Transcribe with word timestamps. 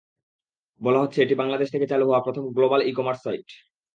বলা 0.81 0.99
হচ্ছে, 0.99 1.19
এটি 1.21 1.35
বাংলাদেশ 1.35 1.67
থেকে 1.71 1.85
চালু 1.87 2.03
হওয়া 2.05 2.21
প্রথম 2.21 2.43
গ্লোবাল 2.53 2.81
ই-কমার্স 2.81 3.19
সাইট। 3.23 3.47